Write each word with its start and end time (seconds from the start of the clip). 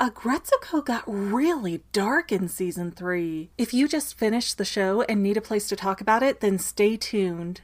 Aggretsuko 0.00 0.82
got 0.82 1.02
really 1.06 1.82
dark 1.92 2.32
in 2.32 2.48
season 2.48 2.90
3. 2.90 3.50
If 3.58 3.74
you 3.74 3.86
just 3.86 4.16
finished 4.16 4.56
the 4.56 4.64
show 4.64 5.02
and 5.02 5.22
need 5.22 5.36
a 5.36 5.42
place 5.42 5.68
to 5.68 5.76
talk 5.76 6.00
about 6.00 6.22
it, 6.22 6.40
then 6.40 6.58
stay 6.58 6.96
tuned. 6.96 7.60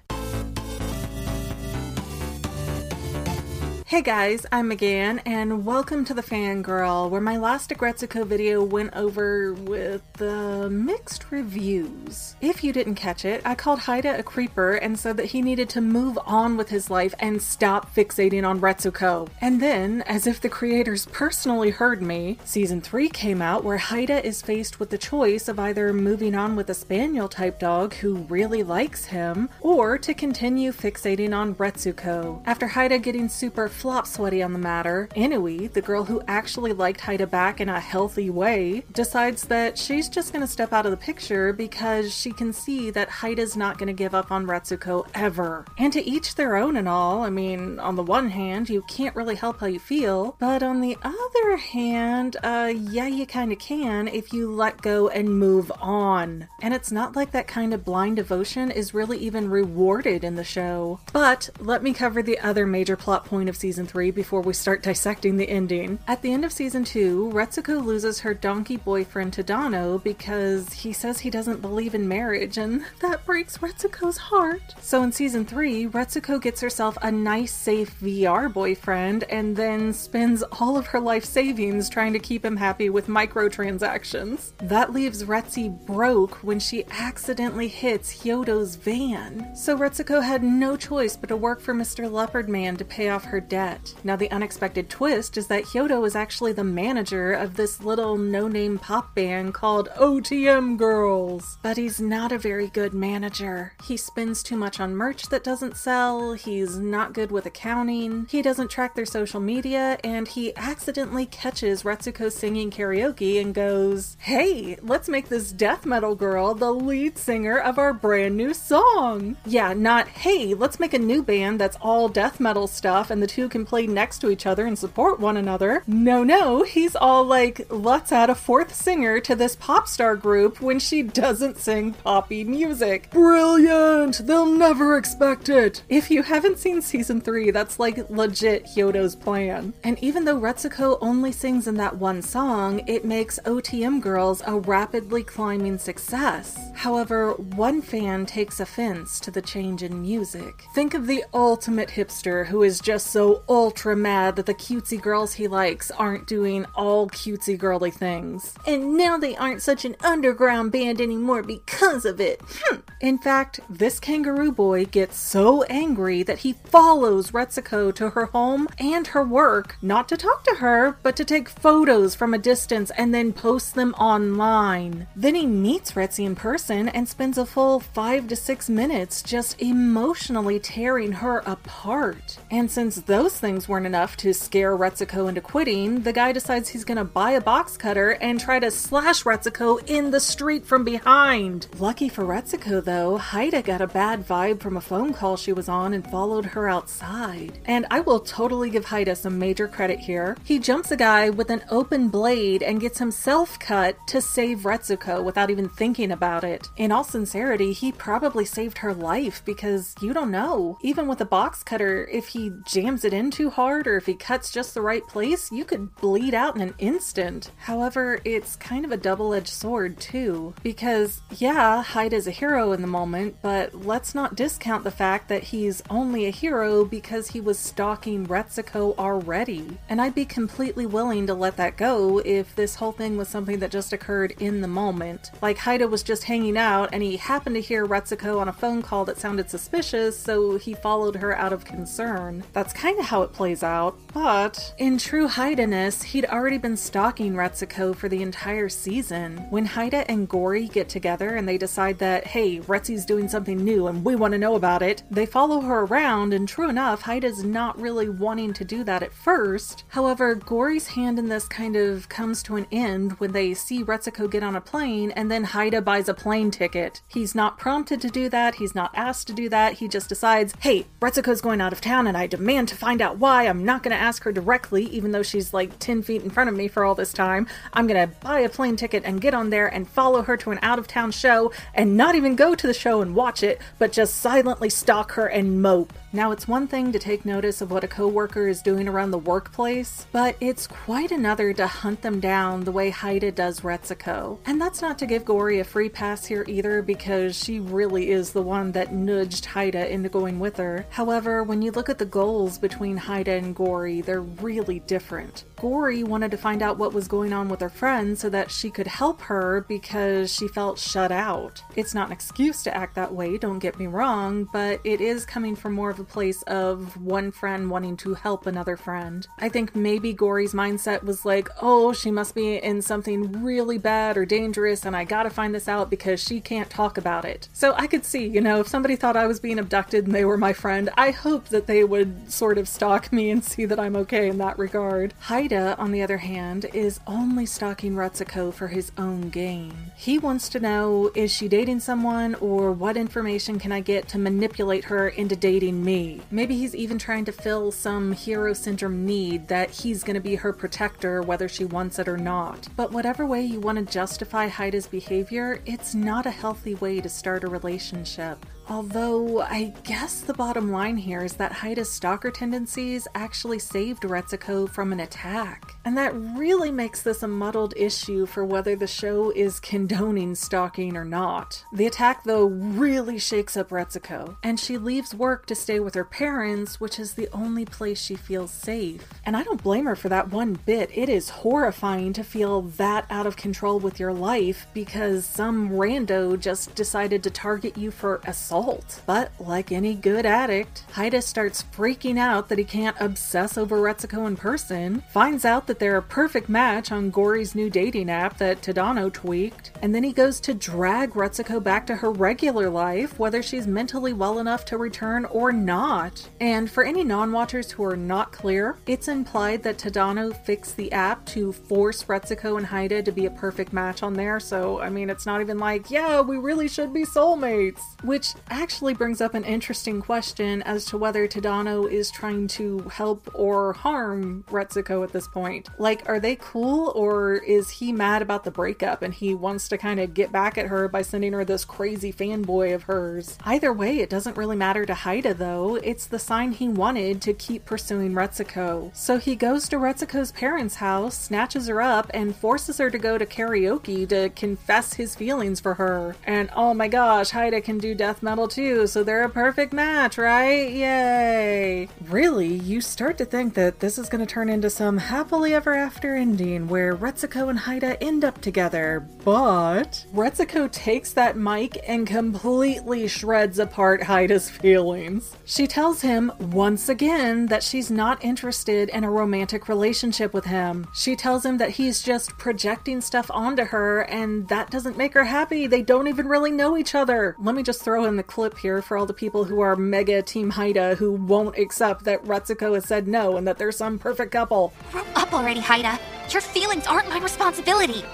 Hey 3.88 4.02
guys, 4.02 4.44
I'm 4.50 4.66
Megan, 4.66 5.20
and 5.20 5.64
welcome 5.64 6.04
to 6.06 6.12
the 6.12 6.20
Fangirl, 6.20 7.08
where 7.08 7.20
my 7.20 7.36
last 7.36 7.70
Aggretsuko 7.70 8.26
video 8.26 8.64
went 8.64 8.92
over 8.96 9.52
with 9.52 10.02
the 10.14 10.68
mixed 10.68 11.30
reviews. 11.30 12.34
If 12.40 12.64
you 12.64 12.72
didn't 12.72 12.96
catch 12.96 13.24
it, 13.24 13.42
I 13.44 13.54
called 13.54 13.78
Haida 13.78 14.18
a 14.18 14.24
creeper 14.24 14.72
and 14.72 14.98
said 14.98 15.16
that 15.18 15.26
he 15.26 15.40
needed 15.40 15.68
to 15.68 15.80
move 15.80 16.18
on 16.26 16.56
with 16.56 16.68
his 16.68 16.90
life 16.90 17.14
and 17.20 17.40
stop 17.40 17.94
fixating 17.94 18.44
on 18.44 18.60
Retsuko. 18.60 19.28
And 19.40 19.62
then, 19.62 20.02
as 20.02 20.26
if 20.26 20.40
the 20.40 20.48
creators 20.48 21.06
personally 21.06 21.70
heard 21.70 22.02
me, 22.02 22.38
season 22.44 22.80
3 22.80 23.08
came 23.08 23.40
out 23.40 23.62
where 23.62 23.78
Haida 23.78 24.26
is 24.26 24.42
faced 24.42 24.80
with 24.80 24.90
the 24.90 24.98
choice 24.98 25.46
of 25.46 25.60
either 25.60 25.92
moving 25.92 26.34
on 26.34 26.56
with 26.56 26.68
a 26.70 26.74
spaniel 26.74 27.28
type 27.28 27.60
dog 27.60 27.94
who 27.94 28.16
really 28.16 28.64
likes 28.64 29.04
him, 29.04 29.48
or 29.60 29.96
to 29.96 30.12
continue 30.12 30.72
fixating 30.72 31.32
on 31.32 31.54
Retsuko. 31.54 32.42
After 32.46 32.66
Haida 32.66 32.98
getting 32.98 33.28
super 33.28 33.68
flop 33.76 34.06
sweaty 34.06 34.42
on 34.42 34.54
the 34.54 34.58
matter, 34.58 35.08
Inui, 35.14 35.70
the 35.70 35.82
girl 35.82 36.04
who 36.04 36.22
actually 36.26 36.72
liked 36.72 37.02
Haida 37.02 37.26
back 37.26 37.60
in 37.60 37.68
a 37.68 37.78
healthy 37.78 38.30
way, 38.30 38.82
decides 38.92 39.44
that 39.44 39.76
she's 39.78 40.08
just 40.08 40.32
gonna 40.32 40.46
step 40.46 40.72
out 40.72 40.86
of 40.86 40.90
the 40.90 40.96
picture 40.96 41.52
because 41.52 42.14
she 42.14 42.32
can 42.32 42.52
see 42.52 42.90
that 42.90 43.10
Haida's 43.10 43.56
not 43.56 43.76
gonna 43.76 43.92
give 43.92 44.14
up 44.14 44.32
on 44.32 44.46
Retsuko 44.46 45.06
ever. 45.14 45.66
And 45.76 45.92
to 45.92 46.02
each 46.02 46.36
their 46.36 46.56
own 46.56 46.76
and 46.76 46.88
all, 46.88 47.22
I 47.22 47.30
mean, 47.30 47.78
on 47.78 47.96
the 47.96 48.02
one 48.02 48.30
hand, 48.30 48.70
you 48.70 48.82
can't 48.88 49.14
really 49.14 49.34
help 49.34 49.60
how 49.60 49.66
you 49.66 49.78
feel, 49.78 50.36
but 50.40 50.62
on 50.62 50.80
the 50.80 50.96
other 51.02 51.56
hand, 51.58 52.38
uh, 52.42 52.72
yeah, 52.74 53.06
you 53.06 53.26
kinda 53.26 53.56
can 53.56 54.08
if 54.08 54.32
you 54.32 54.50
let 54.50 54.80
go 54.80 55.08
and 55.08 55.38
move 55.38 55.70
on. 55.80 56.48
And 56.62 56.72
it's 56.72 56.90
not 56.90 57.14
like 57.14 57.32
that 57.32 57.46
kind 57.46 57.74
of 57.74 57.84
blind 57.84 58.16
devotion 58.16 58.70
is 58.70 58.94
really 58.94 59.18
even 59.18 59.50
rewarded 59.50 60.24
in 60.24 60.36
the 60.36 60.44
show. 60.44 61.00
But 61.12 61.50
let 61.60 61.82
me 61.82 61.92
cover 61.92 62.22
the 62.22 62.38
other 62.38 62.66
major 62.66 62.96
plot 62.96 63.26
point 63.26 63.50
of 63.50 63.56
season 63.56 63.65
3 63.72 64.12
before 64.12 64.40
we 64.42 64.52
start 64.52 64.82
dissecting 64.82 65.36
the 65.36 65.48
ending. 65.48 65.98
At 66.06 66.22
the 66.22 66.32
end 66.32 66.44
of 66.44 66.52
season 66.52 66.84
2, 66.84 67.32
Retsuko 67.34 67.84
loses 67.84 68.20
her 68.20 68.32
donkey 68.32 68.76
boyfriend 68.76 69.32
Tadano 69.32 70.00
because 70.02 70.72
he 70.72 70.92
says 70.92 71.18
he 71.18 71.30
doesn't 71.30 71.60
believe 71.60 71.94
in 71.94 72.06
marriage, 72.06 72.56
and 72.56 72.84
that 73.00 73.26
breaks 73.26 73.58
Retsuko's 73.58 74.18
heart. 74.18 74.76
So 74.80 75.02
in 75.02 75.10
season 75.10 75.44
3, 75.44 75.88
Retsuko 75.88 76.40
gets 76.40 76.60
herself 76.60 76.96
a 77.02 77.10
nice, 77.10 77.52
safe 77.52 77.98
VR 78.00 78.52
boyfriend 78.52 79.24
and 79.24 79.56
then 79.56 79.92
spends 79.92 80.44
all 80.44 80.78
of 80.78 80.86
her 80.86 81.00
life 81.00 81.24
savings 81.24 81.88
trying 81.88 82.12
to 82.12 82.20
keep 82.20 82.44
him 82.44 82.56
happy 82.56 82.88
with 82.88 83.08
microtransactions. 83.08 84.52
That 84.58 84.92
leaves 84.92 85.24
Retsi 85.24 85.68
broke 85.86 86.36
when 86.36 86.60
she 86.60 86.84
accidentally 86.90 87.68
hits 87.68 88.22
Hyodo's 88.22 88.76
van. 88.76 89.56
So 89.56 89.76
Retsuko 89.76 90.22
had 90.22 90.44
no 90.44 90.76
choice 90.76 91.16
but 91.16 91.28
to 91.30 91.36
work 91.36 91.60
for 91.60 91.74
Mr. 91.74 92.08
Leopard 92.08 92.48
Man 92.48 92.76
to 92.76 92.84
pay 92.84 93.08
off 93.08 93.24
her 93.24 93.40
debt. 93.40 93.55
Now, 94.04 94.16
the 94.16 94.30
unexpected 94.30 94.90
twist 94.90 95.36
is 95.36 95.46
that 95.48 95.64
Hyodo 95.64 96.06
is 96.06 96.14
actually 96.14 96.52
the 96.52 96.64
manager 96.64 97.32
of 97.32 97.56
this 97.56 97.82
little 97.82 98.16
no 98.16 98.48
name 98.48 98.78
pop 98.78 99.14
band 99.14 99.54
called 99.54 99.88
OTM 99.96 100.76
Girls. 100.76 101.58
But 101.62 101.76
he's 101.76 102.00
not 102.00 102.32
a 102.32 102.38
very 102.38 102.68
good 102.68 102.92
manager. 102.92 103.72
He 103.84 103.96
spends 103.96 104.42
too 104.42 104.56
much 104.56 104.78
on 104.78 104.94
merch 104.94 105.24
that 105.30 105.44
doesn't 105.44 105.76
sell, 105.76 106.34
he's 106.34 106.76
not 106.76 107.12
good 107.12 107.30
with 107.30 107.46
accounting, 107.46 108.26
he 108.28 108.42
doesn't 108.42 108.70
track 108.70 108.94
their 108.94 109.06
social 109.06 109.40
media, 109.40 109.98
and 110.04 110.28
he 110.28 110.54
accidentally 110.56 111.26
catches 111.26 111.82
Retsuko 111.82 112.30
singing 112.30 112.70
karaoke 112.70 113.40
and 113.40 113.54
goes, 113.54 114.16
Hey, 114.20 114.76
let's 114.82 115.08
make 115.08 115.28
this 115.28 115.52
death 115.52 115.86
metal 115.86 116.14
girl 116.14 116.54
the 116.54 116.72
lead 116.72 117.18
singer 117.18 117.58
of 117.58 117.78
our 117.78 117.92
brand 117.92 118.36
new 118.36 118.54
song. 118.54 119.36
Yeah, 119.46 119.72
not, 119.72 120.08
hey, 120.08 120.54
let's 120.54 120.78
make 120.78 120.94
a 120.94 120.98
new 120.98 121.22
band 121.22 121.58
that's 121.58 121.78
all 121.80 122.08
death 122.08 122.38
metal 122.38 122.66
stuff 122.66 123.10
and 123.10 123.22
the 123.22 123.26
two 123.26 123.45
can 123.48 123.64
play 123.64 123.86
next 123.86 124.18
to 124.18 124.30
each 124.30 124.46
other 124.46 124.66
and 124.66 124.78
support 124.78 125.20
one 125.20 125.36
another. 125.36 125.82
No, 125.86 126.24
no, 126.24 126.62
he's 126.62 126.96
all 126.96 127.24
like, 127.24 127.66
let's 127.70 128.12
add 128.12 128.30
a 128.30 128.34
fourth 128.34 128.74
singer 128.74 129.20
to 129.20 129.34
this 129.34 129.56
pop 129.56 129.88
star 129.88 130.16
group 130.16 130.60
when 130.60 130.78
she 130.78 131.02
doesn't 131.02 131.58
sing 131.58 131.92
poppy 131.92 132.44
music. 132.44 133.10
Brilliant! 133.10 134.26
They'll 134.26 134.46
never 134.46 134.96
expect 134.96 135.48
it! 135.48 135.82
If 135.88 136.10
you 136.10 136.22
haven't 136.22 136.58
seen 136.58 136.82
season 136.82 137.20
3, 137.20 137.50
that's 137.50 137.78
like 137.78 138.08
legit 138.10 138.66
Hyodo's 138.66 139.16
plan. 139.16 139.74
And 139.84 139.98
even 140.02 140.24
though 140.24 140.40
Retsuko 140.40 140.98
only 141.00 141.32
sings 141.32 141.66
in 141.66 141.76
that 141.76 141.96
one 141.96 142.22
song, 142.22 142.82
it 142.86 143.04
makes 143.04 143.38
OTM 143.44 144.00
Girls 144.00 144.42
a 144.46 144.58
rapidly 144.58 145.22
climbing 145.22 145.78
success. 145.78 146.58
However, 146.74 147.32
one 147.32 147.82
fan 147.82 148.26
takes 148.26 148.60
offense 148.60 149.20
to 149.20 149.30
the 149.30 149.42
change 149.42 149.82
in 149.82 150.02
music. 150.02 150.64
Think 150.74 150.94
of 150.94 151.06
the 151.06 151.24
ultimate 151.34 151.88
hipster 151.88 152.46
who 152.46 152.62
is 152.62 152.80
just 152.80 153.08
so 153.08 153.35
ultra 153.48 153.96
mad 153.96 154.36
that 154.36 154.46
the 154.46 154.54
cutesy 154.54 155.00
girls 155.00 155.34
he 155.34 155.48
likes 155.48 155.90
aren't 155.90 156.26
doing 156.26 156.66
all 156.74 157.08
cutesy 157.08 157.58
girly 157.58 157.90
things. 157.90 158.54
And 158.66 158.96
now 158.96 159.18
they 159.18 159.36
aren't 159.36 159.62
such 159.62 159.84
an 159.84 159.96
underground 160.02 160.72
band 160.72 161.00
anymore 161.00 161.42
because 161.42 162.04
of 162.04 162.20
it. 162.20 162.40
Hm. 162.64 162.82
In 163.00 163.18
fact, 163.18 163.60
this 163.68 163.98
kangaroo 164.00 164.52
boy 164.52 164.84
gets 164.86 165.18
so 165.18 165.62
angry 165.64 166.22
that 166.22 166.38
he 166.38 166.52
follows 166.52 167.32
Retsuko 167.32 167.94
to 167.94 168.10
her 168.10 168.26
home 168.26 168.68
and 168.78 169.08
her 169.08 169.24
work, 169.24 169.76
not 169.82 170.08
to 170.08 170.16
talk 170.16 170.44
to 170.44 170.56
her, 170.56 170.98
but 171.02 171.16
to 171.16 171.24
take 171.24 171.48
photos 171.48 172.14
from 172.14 172.32
a 172.32 172.38
distance 172.38 172.90
and 172.96 173.14
then 173.14 173.32
post 173.32 173.74
them 173.74 173.94
online. 173.94 175.06
Then 175.16 175.34
he 175.34 175.46
meets 175.46 175.92
Retsi 175.92 176.24
in 176.24 176.36
person 176.36 176.88
and 176.88 177.08
spends 177.08 177.38
a 177.38 177.46
full 177.46 177.80
five 177.80 178.28
to 178.28 178.36
six 178.36 178.68
minutes 178.68 179.22
just 179.22 179.60
emotionally 179.60 180.60
tearing 180.60 181.12
her 181.12 181.38
apart. 181.46 182.38
And 182.50 182.70
since 182.70 182.96
those 182.96 183.25
things 183.34 183.68
weren't 183.68 183.86
enough 183.86 184.16
to 184.18 184.32
scare 184.32 184.76
Retsuko 184.76 185.28
into 185.28 185.40
quitting, 185.40 186.02
the 186.02 186.12
guy 186.12 186.32
decides 186.32 186.68
he's 186.68 186.84
gonna 186.84 187.04
buy 187.04 187.32
a 187.32 187.40
box 187.40 187.76
cutter 187.76 188.12
and 188.20 188.38
try 188.38 188.58
to 188.58 188.70
slash 188.70 189.24
Retsuko 189.24 189.80
in 189.88 190.10
the 190.10 190.20
street 190.20 190.66
from 190.66 190.84
behind. 190.84 191.66
Lucky 191.78 192.08
for 192.08 192.24
Retsuko, 192.24 192.84
though, 192.84 193.16
Haida 193.16 193.62
got 193.62 193.80
a 193.80 193.86
bad 193.86 194.26
vibe 194.26 194.60
from 194.60 194.76
a 194.76 194.80
phone 194.80 195.12
call 195.12 195.36
she 195.36 195.52
was 195.52 195.68
on 195.68 195.94
and 195.94 196.08
followed 196.10 196.44
her 196.46 196.68
outside. 196.68 197.58
And 197.64 197.86
I 197.90 198.00
will 198.00 198.20
totally 198.20 198.70
give 198.70 198.84
Haida 198.84 199.16
some 199.16 199.38
major 199.38 199.68
credit 199.68 199.98
here. 199.98 200.36
He 200.44 200.58
jumps 200.58 200.90
a 200.90 200.96
guy 200.96 201.30
with 201.30 201.50
an 201.50 201.64
open 201.70 202.08
blade 202.08 202.62
and 202.62 202.80
gets 202.80 202.98
himself 202.98 203.58
cut 203.58 203.96
to 204.08 204.20
save 204.20 204.60
Retsuko 204.60 205.24
without 205.24 205.50
even 205.50 205.68
thinking 205.68 206.12
about 206.12 206.44
it. 206.44 206.68
In 206.76 206.92
all 206.92 207.04
sincerity, 207.04 207.72
he 207.72 207.92
probably 207.92 208.44
saved 208.44 208.78
her 208.78 208.94
life 208.94 209.42
because 209.44 209.94
you 210.00 210.12
don't 210.12 210.30
know. 210.30 210.78
Even 210.82 211.06
with 211.08 211.20
a 211.20 211.24
box 211.24 211.62
cutter, 211.62 212.06
if 212.10 212.28
he 212.28 212.52
jams 212.64 213.04
it 213.04 213.12
in 213.16 213.30
too 213.30 213.50
hard 213.50 213.86
or 213.86 213.96
if 213.96 214.06
he 214.06 214.14
cuts 214.14 214.52
just 214.52 214.74
the 214.74 214.82
right 214.82 215.06
place, 215.08 215.50
you 215.50 215.64
could 215.64 215.94
bleed 215.96 216.34
out 216.34 216.54
in 216.54 216.62
an 216.62 216.74
instant. 216.78 217.50
However, 217.56 218.20
it's 218.24 218.54
kind 218.56 218.84
of 218.84 218.92
a 218.92 218.96
double 218.96 219.34
edged 219.34 219.48
sword, 219.48 219.98
too. 219.98 220.54
Because, 220.62 221.22
yeah, 221.36 221.82
Haida 221.82 222.14
is 222.14 222.26
a 222.26 222.30
hero 222.30 222.72
in 222.72 222.82
the 222.82 222.86
moment, 222.86 223.36
but 223.42 223.74
let's 223.74 224.14
not 224.14 224.36
discount 224.36 224.84
the 224.84 224.90
fact 224.90 225.28
that 225.28 225.44
he's 225.44 225.82
only 225.90 226.26
a 226.26 226.30
hero 226.30 226.84
because 226.84 227.28
he 227.28 227.40
was 227.40 227.58
stalking 227.58 228.26
Retsuko 228.26 228.96
already. 228.98 229.78
And 229.88 230.00
I'd 230.00 230.14
be 230.14 230.24
completely 230.24 230.86
willing 230.86 231.26
to 231.26 231.34
let 231.34 231.56
that 231.56 231.76
go 231.76 232.18
if 232.18 232.54
this 232.54 232.74
whole 232.74 232.92
thing 232.92 233.16
was 233.16 233.28
something 233.28 233.58
that 233.60 233.70
just 233.70 233.92
occurred 233.92 234.34
in 234.38 234.60
the 234.60 234.68
moment. 234.68 235.30
Like 235.40 235.58
Haida 235.58 235.88
was 235.88 236.02
just 236.02 236.24
hanging 236.24 236.58
out 236.58 236.90
and 236.92 237.02
he 237.02 237.16
happened 237.16 237.56
to 237.56 237.62
hear 237.62 237.86
Retsuko 237.86 238.40
on 238.40 238.48
a 238.48 238.52
phone 238.52 238.82
call 238.82 239.04
that 239.06 239.18
sounded 239.18 239.48
suspicious, 239.48 240.18
so 240.18 240.58
he 240.58 240.74
followed 240.74 241.16
her 241.16 241.36
out 241.36 241.52
of 241.52 241.64
concern. 241.64 242.44
That's 242.52 242.72
kind 242.72 242.98
of 242.98 243.05
how 243.06 243.22
it 243.22 243.32
plays 243.32 243.62
out. 243.62 243.96
But 244.12 244.74
in 244.78 244.98
true 244.98 245.28
Haida-ness, 245.28 246.02
he'd 246.02 246.26
already 246.26 246.58
been 246.58 246.76
stalking 246.76 247.34
Retsuko 247.34 247.94
for 247.94 248.08
the 248.08 248.22
entire 248.22 248.68
season. 248.68 249.38
When 249.50 249.64
Haida 249.66 250.10
and 250.10 250.28
Gori 250.28 250.68
get 250.68 250.88
together 250.88 251.36
and 251.36 251.48
they 251.48 251.58
decide 251.58 251.98
that, 251.98 252.26
hey, 252.26 252.60
Retsu's 252.60 253.04
doing 253.04 253.28
something 253.28 253.62
new 253.62 253.86
and 253.86 254.04
we 254.04 254.16
want 254.16 254.32
to 254.32 254.38
know 254.38 254.54
about 254.54 254.82
it, 254.82 255.02
they 255.10 255.26
follow 255.26 255.60
her 255.60 255.80
around, 255.80 256.32
and 256.32 256.48
true 256.48 256.68
enough, 256.68 257.02
Haida's 257.02 257.44
not 257.44 257.80
really 257.80 258.08
wanting 258.08 258.52
to 258.54 258.64
do 258.64 258.84
that 258.84 259.02
at 259.02 259.12
first. 259.12 259.84
However, 259.88 260.34
Gori's 260.34 260.88
hand 260.88 261.18
in 261.18 261.28
this 261.28 261.46
kind 261.46 261.76
of 261.76 262.08
comes 262.08 262.42
to 262.44 262.56
an 262.56 262.66
end 262.72 263.12
when 263.12 263.32
they 263.32 263.54
see 263.54 263.84
Retsuko 263.84 264.30
get 264.30 264.42
on 264.42 264.56
a 264.56 264.60
plane 264.60 265.10
and 265.12 265.30
then 265.30 265.44
Haida 265.44 265.82
buys 265.82 266.08
a 266.08 266.14
plane 266.14 266.50
ticket. 266.50 267.02
He's 267.06 267.34
not 267.34 267.58
prompted 267.58 268.00
to 268.00 268.08
do 268.08 268.28
that, 268.30 268.56
he's 268.56 268.74
not 268.74 268.90
asked 268.94 269.26
to 269.28 269.32
do 269.32 269.48
that, 269.50 269.74
he 269.74 269.88
just 269.88 270.08
decides, 270.08 270.54
hey, 270.60 270.86
Retsuko's 271.00 271.40
going 271.40 271.60
out 271.60 271.72
of 271.72 271.80
town 271.80 272.06
and 272.06 272.16
I 272.16 272.26
demand 272.26 272.68
to 272.68 272.76
find 272.86 273.02
out 273.02 273.18
why. 273.18 273.48
I'm 273.48 273.64
not 273.64 273.82
going 273.82 273.96
to 273.96 274.00
ask 274.00 274.22
her 274.22 274.30
directly, 274.30 274.84
even 274.84 275.10
though 275.10 275.24
she's 275.24 275.52
like 275.52 275.76
10 275.80 276.02
feet 276.02 276.22
in 276.22 276.30
front 276.30 276.48
of 276.48 276.54
me 276.54 276.68
for 276.68 276.84
all 276.84 276.94
this 276.94 277.12
time. 277.12 277.48
I'm 277.72 277.88
going 277.88 278.08
to 278.08 278.14
buy 278.18 278.38
a 278.38 278.48
plane 278.48 278.76
ticket 278.76 279.02
and 279.04 279.20
get 279.20 279.34
on 279.34 279.50
there 279.50 279.66
and 279.66 279.88
follow 279.88 280.22
her 280.22 280.36
to 280.36 280.52
an 280.52 280.60
out 280.62 280.78
of 280.78 280.86
town 280.86 281.10
show 281.10 281.50
and 281.74 281.96
not 281.96 282.14
even 282.14 282.36
go 282.36 282.54
to 282.54 282.64
the 282.64 282.72
show 282.72 283.00
and 283.00 283.16
watch 283.16 283.42
it, 283.42 283.60
but 283.80 283.90
just 283.90 284.18
silently 284.18 284.70
stalk 284.70 285.10
her 285.14 285.26
and 285.26 285.60
mope. 285.60 285.92
Now, 286.12 286.30
it's 286.30 286.46
one 286.46 286.68
thing 286.68 286.92
to 286.92 286.98
take 287.00 287.26
notice 287.26 287.60
of 287.60 287.72
what 287.72 287.84
a 287.84 287.88
coworker 287.88 288.46
is 288.46 288.62
doing 288.62 288.88
around 288.88 289.10
the 289.10 289.18
workplace, 289.18 290.06
but 290.12 290.36
it's 290.40 290.66
quite 290.68 291.10
another 291.10 291.52
to 291.54 291.66
hunt 291.66 292.00
them 292.02 292.20
down 292.20 292.64
the 292.64 292.72
way 292.72 292.88
Haida 292.88 293.32
does 293.32 293.60
Retsuko. 293.60 294.38
And 294.46 294.58
that's 294.58 294.80
not 294.80 294.98
to 295.00 295.06
give 295.06 295.26
Gori 295.26 295.58
a 295.58 295.64
free 295.64 295.88
pass 295.90 296.24
here 296.24 296.44
either, 296.48 296.80
because 296.80 297.36
she 297.36 297.58
really 297.58 298.12
is 298.12 298.32
the 298.32 298.40
one 298.40 298.72
that 298.72 298.94
nudged 298.94 299.44
Haida 299.44 299.92
into 299.92 300.08
going 300.08 300.38
with 300.38 300.56
her. 300.56 300.86
However, 300.88 301.42
when 301.42 301.60
you 301.60 301.72
look 301.72 301.90
at 301.90 301.98
the 301.98 302.06
goals 302.06 302.56
between 302.56 302.75
Haida 302.98 303.32
and 303.32 303.54
Gori, 303.54 304.02
they're 304.02 304.20
really 304.20 304.80
different. 304.80 305.44
Gori 305.56 306.02
wanted 306.02 306.30
to 306.30 306.36
find 306.36 306.62
out 306.62 306.78
what 306.78 306.92
was 306.92 307.08
going 307.08 307.32
on 307.32 307.48
with 307.48 307.60
her 307.60 307.68
friend 307.68 308.18
so 308.18 308.28
that 308.30 308.50
she 308.50 308.70
could 308.70 308.86
help 308.86 309.22
her 309.22 309.64
because 309.68 310.32
she 310.32 310.48
felt 310.48 310.78
shut 310.78 311.10
out. 311.10 311.62
It's 311.74 311.94
not 311.94 312.08
an 312.08 312.12
excuse 312.12 312.62
to 312.64 312.76
act 312.76 312.94
that 312.94 313.14
way, 313.14 313.38
don't 313.38 313.58
get 313.58 313.78
me 313.78 313.86
wrong, 313.86 314.48
but 314.52 314.80
it 314.84 315.00
is 315.00 315.24
coming 315.24 315.56
from 315.56 315.72
more 315.72 315.90
of 315.90 315.98
a 315.98 316.04
place 316.04 316.42
of 316.42 316.96
one 317.02 317.30
friend 317.30 317.70
wanting 317.70 317.96
to 317.98 318.14
help 318.14 318.46
another 318.46 318.76
friend. 318.76 319.26
I 319.38 319.48
think 319.48 319.74
maybe 319.74 320.12
Gori's 320.12 320.52
mindset 320.52 321.02
was 321.02 321.24
like, 321.24 321.48
oh, 321.60 321.92
she 321.92 322.10
must 322.10 322.34
be 322.34 322.56
in 322.56 322.82
something 322.82 323.42
really 323.42 323.78
bad 323.78 324.16
or 324.16 324.26
dangerous, 324.26 324.84
and 324.84 324.96
I 324.96 325.04
gotta 325.04 325.30
find 325.30 325.54
this 325.54 325.68
out 325.68 325.90
because 325.90 326.22
she 326.22 326.40
can't 326.40 326.70
talk 326.70 326.98
about 326.98 327.24
it. 327.24 327.48
So 327.52 327.74
I 327.74 327.86
could 327.86 328.04
see, 328.04 328.26
you 328.26 328.40
know, 328.40 328.60
if 328.60 328.68
somebody 328.68 328.96
thought 328.96 329.16
I 329.16 329.26
was 329.26 329.40
being 329.40 329.58
abducted 329.58 330.06
and 330.06 330.14
they 330.14 330.24
were 330.24 330.36
my 330.36 330.52
friend, 330.52 330.90
I 330.96 331.10
hope 331.10 331.48
that 331.48 331.66
they 331.66 331.84
would 331.84 332.30
sort 332.30 332.58
of 332.58 332.68
stalk 332.68 333.12
me 333.12 333.30
and 333.30 333.44
see 333.44 333.64
that 333.64 333.80
I'm 333.80 333.96
okay 333.96 334.28
in 334.28 334.38
that 334.38 334.58
regard. 334.58 335.14
Haida, 335.46 335.78
on 335.78 335.92
the 335.92 336.02
other 336.02 336.16
hand, 336.16 336.64
is 336.74 336.98
only 337.06 337.46
stalking 337.46 337.94
Retsuko 337.94 338.52
for 338.52 338.66
his 338.66 338.90
own 338.98 339.28
gain. 339.28 339.92
He 339.94 340.18
wants 340.18 340.48
to 340.48 340.58
know 340.58 341.12
is 341.14 341.30
she 341.30 341.46
dating 341.46 341.78
someone 341.78 342.34
or 342.36 342.72
what 342.72 342.96
information 342.96 343.60
can 343.60 343.70
I 343.70 343.78
get 343.78 344.08
to 344.08 344.18
manipulate 344.18 344.86
her 344.86 345.06
into 345.08 345.36
dating 345.36 345.84
me? 345.84 346.20
Maybe 346.32 346.58
he's 346.58 346.74
even 346.74 346.98
trying 346.98 347.26
to 347.26 347.32
fill 347.32 347.70
some 347.70 348.10
hero 348.10 348.54
syndrome 348.54 349.06
need 349.06 349.46
that 349.46 349.70
he's 349.70 350.02
going 350.02 350.14
to 350.14 350.20
be 350.20 350.34
her 350.34 350.52
protector 350.52 351.22
whether 351.22 351.48
she 351.48 351.64
wants 351.64 352.00
it 352.00 352.08
or 352.08 352.16
not. 352.16 352.66
But 352.74 352.90
whatever 352.90 353.24
way 353.24 353.42
you 353.44 353.60
want 353.60 353.78
to 353.78 353.84
justify 353.84 354.48
Haida's 354.48 354.88
behavior, 354.88 355.60
it's 355.64 355.94
not 355.94 356.26
a 356.26 356.32
healthy 356.32 356.74
way 356.74 357.00
to 357.00 357.08
start 357.08 357.44
a 357.44 357.48
relationship. 357.48 358.44
Although, 358.68 359.42
I 359.42 359.72
guess 359.84 360.20
the 360.20 360.34
bottom 360.34 360.72
line 360.72 360.96
here 360.96 361.22
is 361.22 361.34
that 361.34 361.52
Haida's 361.52 361.90
stalker 361.90 362.32
tendencies 362.32 363.06
actually 363.14 363.60
saved 363.60 364.02
Retsuko 364.02 364.68
from 364.68 364.92
an 364.92 364.98
attack. 364.98 365.76
And 365.84 365.96
that 365.96 366.14
really 366.16 366.72
makes 366.72 367.02
this 367.02 367.22
a 367.22 367.28
muddled 367.28 367.74
issue 367.76 368.26
for 368.26 368.44
whether 368.44 368.74
the 368.74 368.88
show 368.88 369.30
is 369.30 369.60
condoning 369.60 370.34
stalking 370.34 370.96
or 370.96 371.04
not. 371.04 371.64
The 371.72 371.86
attack, 371.86 372.24
though, 372.24 372.46
really 372.46 373.20
shakes 373.20 373.56
up 373.56 373.70
Retsuko, 373.70 374.36
and 374.42 374.58
she 374.58 374.78
leaves 374.78 375.14
work 375.14 375.46
to 375.46 375.54
stay 375.54 375.78
with 375.78 375.94
her 375.94 376.04
parents, 376.04 376.80
which 376.80 376.98
is 376.98 377.14
the 377.14 377.28
only 377.32 377.64
place 377.64 378.00
she 378.00 378.16
feels 378.16 378.50
safe. 378.50 379.08
And 379.24 379.36
I 379.36 379.44
don't 379.44 379.62
blame 379.62 379.84
her 379.84 379.96
for 379.96 380.08
that 380.08 380.32
one 380.32 380.58
bit. 380.66 380.90
It 380.92 381.08
is 381.08 381.28
horrifying 381.28 382.12
to 382.14 382.24
feel 382.24 382.62
that 382.62 383.06
out 383.10 383.26
of 383.26 383.36
control 383.36 383.78
with 383.78 384.00
your 384.00 384.12
life 384.12 384.66
because 384.74 385.24
some 385.24 385.70
rando 385.70 386.38
just 386.38 386.74
decided 386.74 387.22
to 387.22 387.30
target 387.30 387.78
you 387.78 387.92
for 387.92 388.20
assault 388.26 388.55
assault. 388.56 389.02
But 389.06 389.32
like 389.38 389.72
any 389.72 389.94
good 389.94 390.26
addict, 390.26 390.84
Haida 390.92 391.22
starts 391.22 391.64
freaking 391.76 392.18
out 392.18 392.48
that 392.48 392.58
he 392.58 392.64
can't 392.64 392.96
obsess 393.00 393.58
over 393.58 393.78
Retsuko 393.78 394.26
in 394.26 394.36
person, 394.36 395.02
finds 395.10 395.44
out 395.44 395.66
that 395.66 395.78
they're 395.78 395.96
a 395.96 396.02
perfect 396.02 396.48
match 396.48 396.92
on 396.92 397.10
Gori's 397.10 397.54
new 397.54 397.70
dating 397.70 398.10
app 398.10 398.38
that 398.38 398.62
Tadano 398.62 399.12
tweaked, 399.12 399.72
and 399.82 399.94
then 399.94 400.02
he 400.02 400.12
goes 400.12 400.40
to 400.40 400.54
drag 400.54 401.10
Retsuko 401.10 401.62
back 401.62 401.86
to 401.86 401.96
her 401.96 402.10
regular 402.10 402.70
life, 402.70 403.18
whether 403.18 403.42
she's 403.42 403.66
mentally 403.66 404.12
well 404.12 404.38
enough 404.38 404.64
to 404.66 404.78
return 404.78 405.24
or 405.26 405.52
not. 405.52 406.28
And 406.40 406.70
for 406.70 406.84
any 406.84 407.04
non 407.04 407.32
watchers 407.32 407.70
who 407.70 407.84
are 407.84 407.96
not 407.96 408.32
clear, 408.32 408.78
it's 408.86 409.08
implied 409.08 409.62
that 409.62 409.78
Tadano 409.78 410.34
fixed 410.44 410.76
the 410.76 410.92
app 410.92 411.24
to 411.26 411.52
force 411.52 412.04
Retsuko 412.04 412.56
and 412.56 412.66
Haida 412.66 413.02
to 413.02 413.12
be 413.12 413.26
a 413.26 413.30
perfect 413.30 413.72
match 413.72 414.02
on 414.02 414.14
there, 414.14 414.40
so 414.40 414.80
I 414.80 414.88
mean, 414.88 415.10
it's 415.10 415.26
not 415.26 415.40
even 415.40 415.58
like, 415.58 415.90
yeah, 415.90 416.20
we 416.20 416.36
really 416.36 416.68
should 416.68 416.92
be 416.92 417.04
soulmates. 417.04 417.80
Which 418.02 418.34
actually 418.50 418.94
brings 418.94 419.20
up 419.20 419.34
an 419.34 419.44
interesting 419.44 420.00
question 420.00 420.62
as 420.62 420.84
to 420.86 420.96
whether 420.96 421.26
Tadano 421.26 421.90
is 421.90 422.10
trying 422.10 422.48
to 422.48 422.80
help 422.92 423.30
or 423.34 423.72
harm 423.72 424.44
Retsuko 424.50 425.02
at 425.04 425.12
this 425.12 425.28
point. 425.28 425.68
Like, 425.78 426.08
are 426.08 426.20
they 426.20 426.36
cool 426.36 426.92
or 426.94 427.34
is 427.34 427.70
he 427.70 427.92
mad 427.92 428.22
about 428.22 428.44
the 428.44 428.50
breakup 428.50 429.02
and 429.02 429.12
he 429.12 429.34
wants 429.34 429.68
to 429.68 429.78
kind 429.78 430.00
of 430.00 430.14
get 430.14 430.32
back 430.32 430.58
at 430.58 430.66
her 430.66 430.88
by 430.88 431.02
sending 431.02 431.32
her 431.32 431.44
this 431.44 431.64
crazy 431.64 432.12
fanboy 432.12 432.74
of 432.74 432.84
hers? 432.84 433.38
Either 433.44 433.72
way, 433.72 433.98
it 433.98 434.10
doesn't 434.10 434.36
really 434.36 434.56
matter 434.56 434.86
to 434.86 434.94
Haida 434.94 435.34
though. 435.34 435.76
It's 435.76 436.06
the 436.06 436.18
sign 436.18 436.52
he 436.52 436.68
wanted 436.68 437.20
to 437.22 437.32
keep 437.32 437.64
pursuing 437.64 438.12
Retsuko. 438.12 438.94
So 438.96 439.18
he 439.18 439.36
goes 439.36 439.68
to 439.68 439.76
Retsuko's 439.76 440.32
parents' 440.32 440.76
house, 440.76 441.18
snatches 441.18 441.68
her 441.68 441.80
up, 441.80 442.10
and 442.14 442.34
forces 442.34 442.78
her 442.78 442.90
to 442.90 442.98
go 442.98 443.18
to 443.18 443.26
karaoke 443.26 444.08
to 444.08 444.30
confess 444.30 444.94
his 444.94 445.14
feelings 445.14 445.60
for 445.60 445.74
her. 445.74 446.16
And 446.24 446.50
oh 446.54 446.74
my 446.74 446.88
gosh, 446.88 447.30
Haida 447.30 447.60
can 447.60 447.78
do 447.78 447.94
death 447.94 448.22
too, 448.44 448.86
so 448.86 449.02
they're 449.02 449.24
a 449.24 449.30
perfect 449.30 449.72
match, 449.72 450.18
right? 450.18 450.70
Yay! 450.70 451.88
Really, 452.08 452.54
you 452.54 452.82
start 452.82 453.16
to 453.18 453.24
think 453.24 453.54
that 453.54 453.80
this 453.80 453.96
is 453.96 454.10
going 454.10 454.20
to 454.24 454.32
turn 454.32 454.50
into 454.50 454.68
some 454.68 454.98
happily 454.98 455.54
ever 455.54 455.74
after 455.74 456.14
ending 456.14 456.68
where 456.68 456.94
Retsuko 456.94 457.48
and 457.48 457.58
Haida 457.58 458.02
end 458.02 458.22
up 458.22 458.42
together, 458.42 459.08
but 459.24 460.04
Retsuko 460.14 460.70
takes 460.70 461.14
that 461.14 461.38
mic 461.38 461.78
and 461.88 462.06
completely 462.06 463.08
shreds 463.08 463.58
apart 463.58 464.02
Haida's 464.02 464.50
feelings. 464.50 465.34
She 465.46 465.66
tells 465.66 466.02
him 466.02 466.30
once 466.38 466.90
again 466.90 467.46
that 467.46 467.62
she's 467.62 467.90
not 467.90 468.22
interested 468.22 468.90
in 468.90 469.04
a 469.04 469.10
romantic 469.10 469.68
relationship 469.68 470.34
with 470.34 470.44
him. 470.44 470.86
She 470.94 471.16
tells 471.16 471.44
him 471.44 471.58
that 471.58 471.70
he's 471.70 472.02
just 472.02 472.36
projecting 472.36 473.00
stuff 473.00 473.30
onto 473.32 473.64
her 473.64 474.02
and 474.02 474.48
that 474.48 474.70
doesn't 474.70 474.98
make 474.98 475.14
her 475.14 475.24
happy. 475.24 475.66
They 475.66 475.82
don't 475.82 476.08
even 476.08 476.28
really 476.28 476.50
know 476.50 476.76
each 476.76 476.94
other. 476.94 477.36
Let 477.38 477.54
me 477.54 477.62
just 477.62 477.82
throw 477.82 478.04
in 478.04 478.16
the 478.16 478.25
clip 478.26 478.58
here 478.58 478.82
for 478.82 478.96
all 478.96 479.06
the 479.06 479.14
people 479.14 479.44
who 479.44 479.60
are 479.60 479.76
mega 479.76 480.22
Team 480.22 480.50
Haida 480.50 480.94
who 480.96 481.12
won't 481.12 481.56
accept 481.58 482.04
that 482.04 482.22
Retsuko 482.24 482.74
has 482.74 482.84
said 482.86 483.08
no 483.08 483.36
and 483.36 483.46
that 483.46 483.58
they're 483.58 483.72
some 483.72 483.98
perfect 483.98 484.32
couple. 484.32 484.72
Grow 484.92 485.02
up 485.14 485.32
already, 485.32 485.60
Haida. 485.60 485.98
Your 486.30 486.42
feelings 486.42 486.86
aren't 486.86 487.08
my 487.08 487.18
responsibility. 487.18 488.04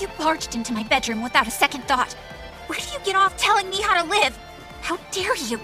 You 0.00 0.08
barged 0.18 0.54
into 0.54 0.72
my 0.72 0.82
bedroom 0.84 1.22
without 1.22 1.46
a 1.46 1.50
second 1.50 1.84
thought. 1.84 2.12
Where 2.66 2.78
do 2.78 2.86
you 2.92 2.98
get 3.04 3.16
off 3.16 3.36
telling 3.36 3.68
me 3.70 3.80
how 3.82 4.02
to 4.02 4.08
live? 4.08 4.36
How 4.80 4.96
dare 5.10 5.36
you? 5.36 5.60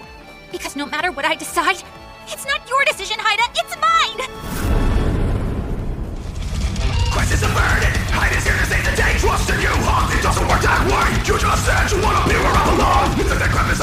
Because 0.51 0.75
no 0.75 0.85
matter 0.85 1.11
what 1.11 1.25
I 1.25 1.35
decide, 1.35 1.83
it's 2.27 2.45
not 2.45 2.67
your 2.69 2.83
decision, 2.85 3.17
Haida, 3.19 3.43
it's 3.55 3.75
mine! 3.75 4.29
Questions 7.11 7.98
averted. 8.19 8.39
Haida's 8.39 8.43
here 8.43 8.57
to 8.57 8.65
save 8.65 8.85
the 8.85 8.95
day. 8.95 9.17
Trust 9.19 9.49
in 9.49 9.59
you, 9.61 9.71
huh? 9.71 10.17
It 10.17 10.21
doesn't 10.21 10.47
work 10.47 10.61
that 10.61 10.83
way. 10.87 11.07
You 11.25 11.39
just 11.39 11.65
said 11.65 11.91
you 11.91 12.01
wanna 12.03 12.23
be 12.27 12.35
where 12.35 12.51
I 12.51 12.63
belong. 12.75 13.17
You 13.17 13.23
think 13.23 13.39
that 13.39 13.51
crap 13.51 13.71
is 13.71 13.79